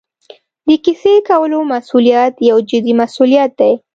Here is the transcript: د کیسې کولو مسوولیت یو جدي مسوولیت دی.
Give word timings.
د 0.67 0.69
کیسې 0.83 1.13
کولو 1.29 1.59
مسوولیت 1.71 2.33
یو 2.49 2.57
جدي 2.69 2.93
مسوولیت 3.01 3.51
دی. 3.59 3.73